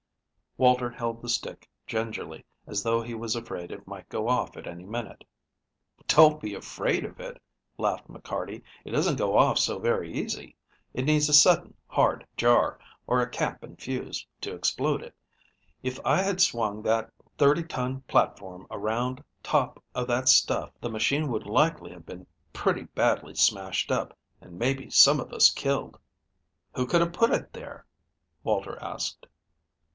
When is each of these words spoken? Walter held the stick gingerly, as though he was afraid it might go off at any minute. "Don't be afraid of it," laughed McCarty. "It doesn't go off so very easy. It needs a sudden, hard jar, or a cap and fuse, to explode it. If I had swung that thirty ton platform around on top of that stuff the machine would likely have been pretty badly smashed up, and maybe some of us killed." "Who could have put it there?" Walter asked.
Walter 0.57 0.89
held 0.89 1.21
the 1.21 1.29
stick 1.29 1.69
gingerly, 1.87 2.43
as 2.67 2.83
though 2.83 3.01
he 3.03 3.13
was 3.13 3.35
afraid 3.35 3.71
it 3.71 3.87
might 3.87 4.09
go 4.09 4.27
off 4.27 4.57
at 4.57 4.67
any 4.67 4.83
minute. 4.83 5.23
"Don't 6.07 6.41
be 6.41 6.55
afraid 6.55 7.05
of 7.05 7.19
it," 7.19 7.41
laughed 7.77 8.07
McCarty. 8.09 8.63
"It 8.83 8.91
doesn't 8.91 9.15
go 9.15 9.37
off 9.37 9.59
so 9.59 9.77
very 9.79 10.11
easy. 10.11 10.55
It 10.93 11.05
needs 11.05 11.29
a 11.29 11.33
sudden, 11.33 11.75
hard 11.87 12.25
jar, 12.35 12.79
or 13.07 13.21
a 13.21 13.29
cap 13.29 13.63
and 13.63 13.79
fuse, 13.79 14.25
to 14.41 14.53
explode 14.55 15.03
it. 15.03 15.15
If 15.83 15.99
I 16.03 16.21
had 16.23 16.41
swung 16.41 16.81
that 16.81 17.11
thirty 17.37 17.63
ton 17.63 18.01
platform 18.01 18.65
around 18.71 19.19
on 19.19 19.25
top 19.43 19.83
of 19.93 20.07
that 20.07 20.27
stuff 20.27 20.71
the 20.81 20.89
machine 20.89 21.27
would 21.31 21.45
likely 21.45 21.91
have 21.91 22.07
been 22.07 22.25
pretty 22.51 22.83
badly 22.85 23.35
smashed 23.35 23.91
up, 23.91 24.17
and 24.41 24.59
maybe 24.59 24.89
some 24.89 25.19
of 25.19 25.31
us 25.31 25.49
killed." 25.51 25.97
"Who 26.73 26.87
could 26.87 27.01
have 27.01 27.13
put 27.13 27.31
it 27.31 27.53
there?" 27.53 27.85
Walter 28.43 28.81
asked. 28.83 29.27